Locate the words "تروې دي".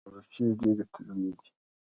0.93-1.49